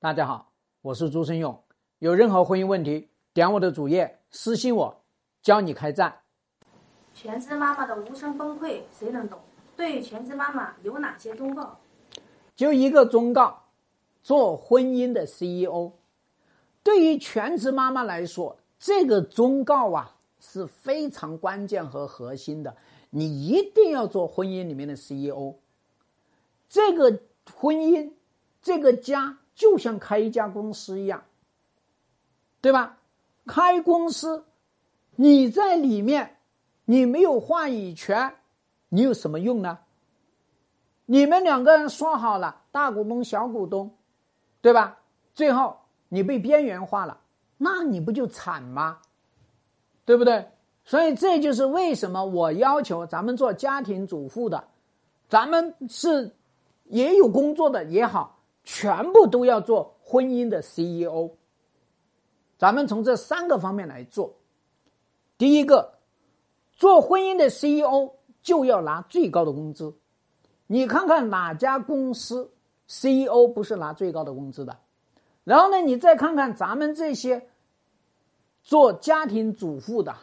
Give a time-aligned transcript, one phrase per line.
[0.00, 1.60] 大家好，我是朱生勇。
[1.98, 5.02] 有任何婚姻问题，点我的主页私信我，
[5.42, 6.20] 教你开战。
[7.12, 9.40] 全职妈妈的无声崩溃，谁能懂？
[9.76, 11.80] 对全职妈妈有哪些忠告？
[12.54, 13.64] 就一个忠告：
[14.22, 15.90] 做婚姻的 CEO，
[16.84, 22.76] 对于全职妈妈来说，这个忠告啊是非常关键和核心的。
[23.10, 25.56] 你一定要做婚姻里面的 CEO。
[26.68, 27.18] 这个
[27.52, 28.12] 婚姻，
[28.62, 29.38] 这个家。
[29.58, 31.20] 就像开一家公司一样，
[32.60, 32.96] 对吧？
[33.44, 34.44] 开公司，
[35.16, 36.36] 你在里面，
[36.84, 38.32] 你没有话语权，
[38.88, 39.80] 你有什么用呢？
[41.06, 43.90] 你们两个人说好了，大股东、小股东，
[44.60, 44.96] 对吧？
[45.34, 45.76] 最后
[46.08, 47.18] 你被边缘化了，
[47.56, 48.98] 那你不就惨吗？
[50.04, 50.48] 对不对？
[50.84, 54.62] 所以这就是为什么我要求咱们做家庭主妇的，
[55.28, 56.32] 咱们是
[56.84, 58.37] 也有工作的也好。
[58.70, 61.30] 全部都要做婚姻的 CEO。
[62.58, 64.36] 咱们从这三个方面来做。
[65.38, 65.94] 第一个，
[66.72, 68.12] 做婚姻的 CEO
[68.42, 69.96] 就要拿最高的工资。
[70.66, 72.52] 你看看哪家公司
[72.86, 74.78] CEO 不是拿最高的工资的？
[75.44, 77.48] 然后呢，你再看看咱们这些
[78.62, 80.14] 做家庭主妇的、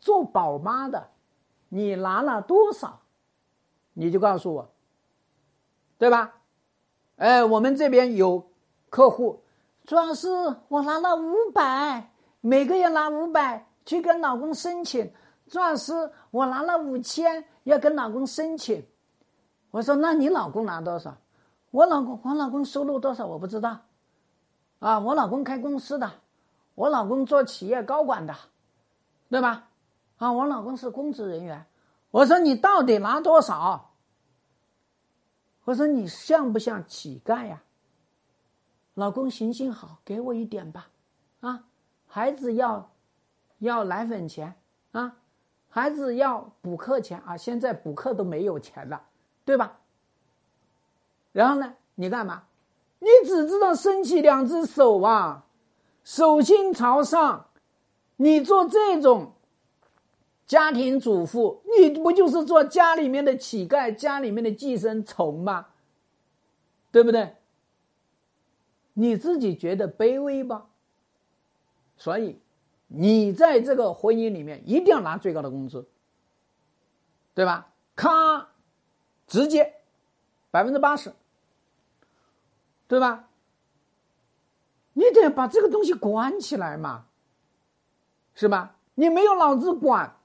[0.00, 1.08] 做宝妈的，
[1.70, 3.00] 你拿了多少？
[3.94, 4.70] 你就告诉我，
[5.96, 6.35] 对吧？
[7.16, 8.46] 哎，我们这边有
[8.90, 9.42] 客户，
[9.84, 10.28] 朱老师，
[10.68, 12.10] 我拿了五百，
[12.42, 15.10] 每个月拿五百去跟老公申请。
[15.48, 18.86] 朱老师，我拿了五千，要跟老公申请。
[19.70, 21.16] 我说，那你老公拿多少？
[21.70, 23.26] 我老公，我老公收入多少？
[23.26, 23.78] 我不知道。
[24.78, 26.10] 啊，我老公开公司的，
[26.74, 28.34] 我老公做企业高管的，
[29.30, 29.68] 对吧？
[30.18, 31.64] 啊，我老公是公职人员。
[32.10, 33.85] 我说，你到底拿多少？
[35.66, 37.60] 我说你像不像乞丐呀？
[38.94, 40.88] 老公行行好，给我一点吧，
[41.40, 41.64] 啊，
[42.06, 42.88] 孩子要
[43.58, 44.54] 要奶粉钱
[44.92, 45.16] 啊，
[45.68, 49.02] 孩子要补课钱啊，现在补课都没有钱了，
[49.44, 49.78] 对吧？
[51.32, 52.44] 然后呢，你干嘛？
[53.00, 55.44] 你只知道伸起两只手啊，
[56.04, 57.48] 手心朝上，
[58.16, 59.32] 你做这种。
[60.46, 65.66] 家庭主妇，你不就是做家里面的乞丐，家里面的寄生虫吗？
[66.92, 67.34] 对不对？
[68.94, 70.66] 你自己觉得卑微吧？
[71.96, 72.38] 所以，
[72.86, 75.86] 你在这个婚姻里面一定要拿最高的工资，
[77.34, 77.72] 对吧？
[77.96, 78.48] 咔，
[79.26, 79.74] 直接
[80.50, 81.12] 百分之八十，
[82.86, 83.28] 对吧？
[84.92, 87.06] 你得把这个东西管起来嘛，
[88.34, 88.76] 是吧？
[88.94, 90.16] 你没有脑子管。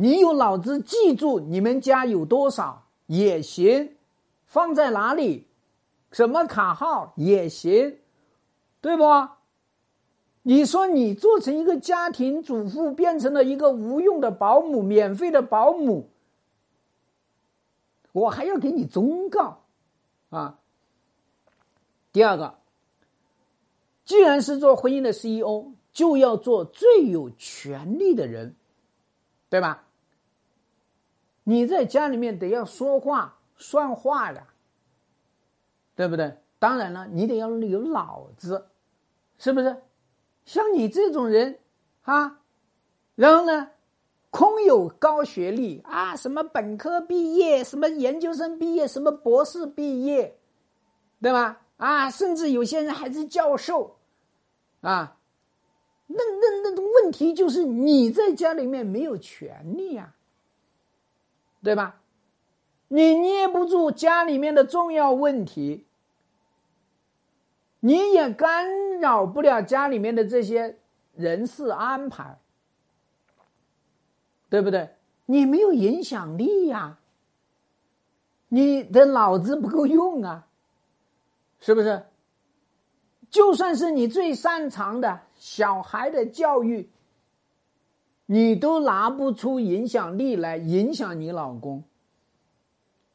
[0.00, 3.96] 你有脑子记住你们家有多少也行，
[4.46, 5.48] 放在哪里，
[6.12, 7.98] 什么卡号也行，
[8.80, 9.02] 对不？
[10.42, 16.08] 你说你做成一个家庭主妇，变成了一个无用的保姆，免费的保姆，
[18.12, 19.64] 我还要给你忠告
[20.30, 20.60] 啊。
[22.12, 22.54] 第二个，
[24.04, 28.54] 既然是做婚姻的 CEO，就要做最有权利的人，
[29.50, 29.86] 对吧？
[31.48, 34.46] 你在家里面得要说话算话的，
[35.96, 36.36] 对不对？
[36.58, 38.66] 当然了，你得要有脑子，
[39.38, 39.74] 是不是？
[40.44, 41.58] 像你这种人
[42.02, 42.40] 啊，
[43.14, 43.70] 然后呢，
[44.28, 50.38] 空有高学历啊，什么本科毕业，什么研究生毕业，什么博士毕业，
[51.22, 51.62] 对吧？
[51.78, 53.96] 啊，甚至有些人还是教授，
[54.82, 55.16] 啊，
[56.08, 60.14] 那那那问题就是你在家里面没有权利呀。
[61.62, 62.00] 对吧？
[62.90, 65.84] 你捏不住家里面的重要问题，
[67.80, 70.78] 你也干扰不了家里面的这些
[71.14, 72.38] 人事安排，
[74.48, 74.88] 对不对？
[75.26, 76.98] 你没有影响力呀，
[78.48, 80.46] 你的脑子不够用啊，
[81.60, 82.06] 是不是？
[83.28, 86.88] 就算是你最擅长的小孩的教育。
[88.30, 91.82] 你都拿不出影响力来影响你老公，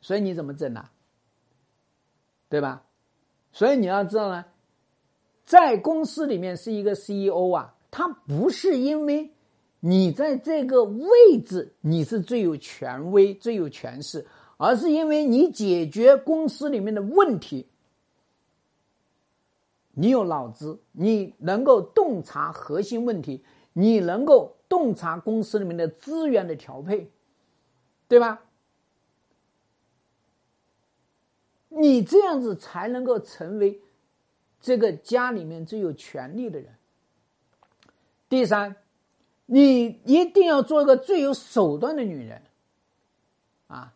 [0.00, 0.88] 所以你怎么整呢？
[2.48, 2.82] 对吧？
[3.52, 4.46] 所以你要知道呢，
[5.44, 9.30] 在公司里面是一个 CEO 啊，他不是因为
[9.80, 17.66] 你在这个位置你是最有权威、最有权势，而是因为你解决公司里面的问题，
[19.92, 24.56] 你有脑子，你能够洞察核心问题，你能够。
[24.68, 27.10] 洞察公司里面的资源的调配，
[28.08, 28.42] 对吧？
[31.68, 33.80] 你这样子才能够成为
[34.60, 36.72] 这个家里面最有权力的人。
[38.28, 38.76] 第三，
[39.46, 42.42] 你一定要做一个最有手段的女人。
[43.66, 43.92] 啊，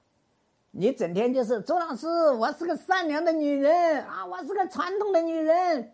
[0.73, 5.93] 你整天就是周老师，我是个善良的女人啊，我是个传统的女人，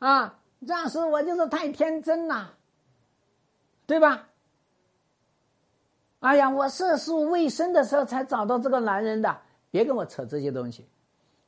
[0.00, 2.56] 啊，周老师我就是太天真了，
[3.86, 4.28] 对吧？
[6.20, 10.88] 哎呀，我涉世未深的时候才找到这个男人的，别跟我扯这些东西。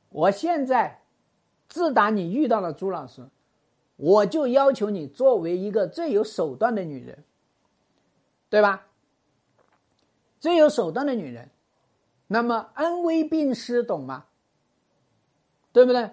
[0.09, 1.01] 我现在，
[1.67, 3.27] 自打你遇到了朱老师，
[3.95, 7.23] 我就要求你作为一个最有手段的女人，
[8.49, 8.85] 对吧？
[10.39, 11.49] 最有手段的女人，
[12.27, 14.25] 那么恩威并施，懂吗？
[15.73, 16.11] 对不对？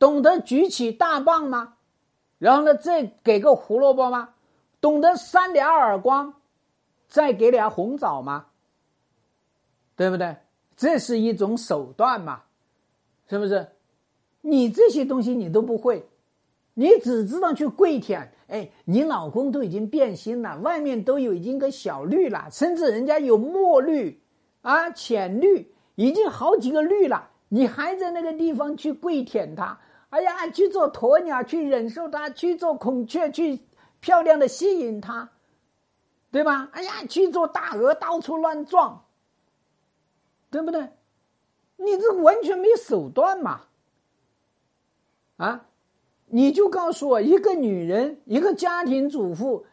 [0.00, 1.75] 懂得举起大棒吗？
[2.38, 4.30] 然后呢，再给个胡萝卜吗？
[4.80, 6.34] 懂得扇俩耳光，
[7.08, 8.46] 再给俩红枣吗？
[9.96, 10.36] 对不对？
[10.76, 12.42] 这是一种手段嘛？
[13.28, 13.68] 是不是？
[14.42, 16.06] 你这些东西你都不会，
[16.74, 18.32] 你只知道去跪舔。
[18.48, 24.20] 哎，你老公都已经变心了，外面都有已经个小绿了，甚至人家有墨绿
[24.60, 29.80] 啊、浅绿，已经好几个绿了，你还在那个地方去跪舔他？
[30.10, 33.60] 哎呀，去做鸵鸟，去忍受它；去做孔雀，去
[34.00, 35.28] 漂亮的吸引它，
[36.30, 36.68] 对吧？
[36.72, 39.04] 哎呀，去做大鹅，到处乱撞，
[40.50, 40.88] 对不对？
[41.76, 43.62] 你这完全没手段嘛！
[45.36, 45.66] 啊！
[46.28, 49.66] 你就告诉我，一个女人，一个家庭主妇，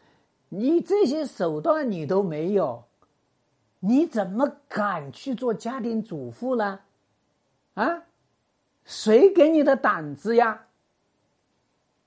[0.49, 2.83] 你这些手段你都没有，
[3.79, 6.81] 你怎么敢去做家庭主妇呢？
[7.75, 8.03] 啊，
[8.85, 10.65] 谁给你的胆子呀？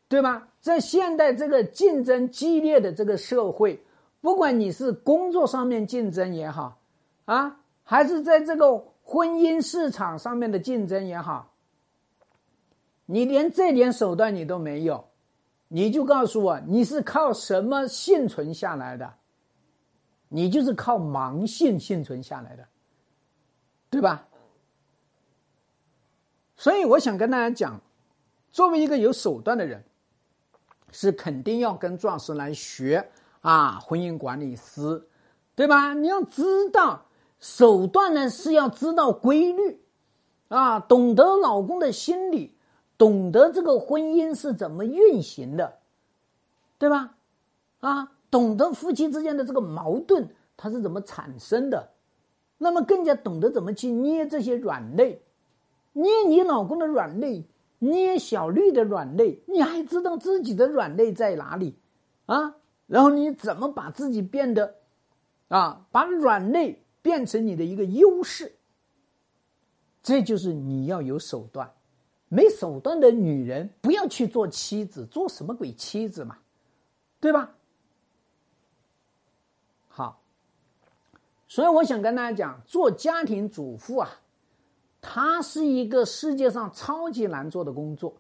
[0.09, 0.49] 对吧？
[0.61, 3.85] 在现代这个竞争激烈的这个社会，
[4.21, 6.79] 不管你是工作上面竞争也好，
[7.25, 11.53] 啊，还是在这个婚姻市场上面的竞争也好。
[13.07, 15.05] 你连这点手段你都没有，
[15.69, 19.15] 你就告诉我你是靠什么幸存下来的？
[20.29, 22.67] 你就是靠盲性幸存下来的，
[23.89, 24.27] 对吧？
[26.57, 27.81] 所以我想跟大家讲，
[28.51, 29.85] 作为一个有手段的人，
[30.91, 33.11] 是肯定要跟壮士来学
[33.41, 35.07] 啊，婚姻管理师，
[35.55, 35.95] 对吧？
[35.95, 37.07] 你要知道
[37.39, 39.81] 手段呢，是要知道规律
[40.49, 42.55] 啊，懂得老公的心理。
[42.99, 45.81] 懂得这个婚姻是怎么运行的，
[46.79, 47.15] 对吧？
[47.81, 50.27] 啊，懂得夫妻之间的这个矛盾
[50.57, 51.91] 它是怎么产生的，
[52.57, 55.21] 那么更加懂得怎么去捏这些软肋，
[55.97, 57.47] 捏你老公的软肋，
[57.79, 61.79] 捏小绿的软肋，你还知道自己的软肋在哪里
[62.27, 62.55] 啊？
[62.87, 64.77] 然后你怎么把自己变得
[65.49, 68.53] 啊，把软肋变成你的一个优势？
[70.03, 71.73] 这就是你要有手段。
[72.29, 76.37] 没手段的女人不要去做妻子，做什么鬼妻子嘛，
[77.21, 77.55] 对吧？
[79.89, 80.21] 好，
[81.49, 84.11] 所以我想跟大家讲，做家庭主妇啊，
[85.09, 88.13] 它是一个世界上超级难做的工作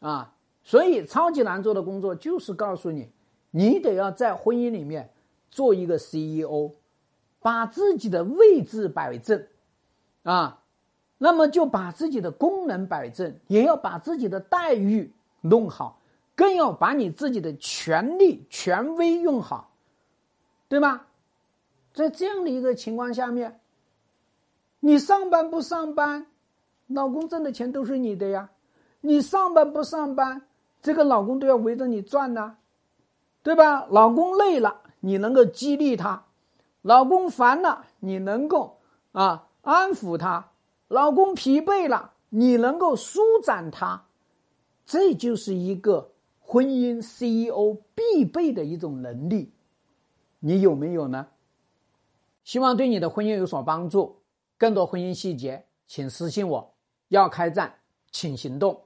[0.00, 0.30] 啊。
[0.62, 3.08] 所以超级难做的工作就是告诉你，
[3.50, 5.10] 你得要在婚姻里面
[5.50, 6.70] 做一个 CEO，
[7.40, 9.46] 把自己的位置摆正
[10.22, 10.58] 啊。
[11.16, 15.10] 那么就把自己的功能摆正，也要把自己的待遇
[15.40, 15.98] 弄好，
[16.36, 19.70] 更要把你自己的权利、权威用好，
[20.68, 21.02] 对吗？
[21.92, 23.60] 在这样的一个情况下面，
[24.80, 26.26] 你上班不上班，
[26.86, 28.48] 老公挣的钱都是你的呀；
[29.00, 30.42] 你上班不上班，
[30.82, 32.56] 这个老公都要围着你转呐，
[33.42, 33.86] 对吧？
[33.90, 36.24] 老公累了，你能够激励他；
[36.82, 38.78] 老公烦了，你能够
[39.12, 40.48] 啊安抚他。
[40.88, 44.06] 老公疲惫了，你能够舒展他，
[44.86, 46.10] 这就是一个
[46.40, 49.52] 婚姻 CEO 必备的一种能力，
[50.40, 51.28] 你有没有呢？
[52.42, 54.19] 希望对你的婚姻有所帮助。
[54.60, 56.74] 更多婚姻细节，请私信我。
[57.08, 57.76] 要开战，
[58.12, 58.78] 请行动。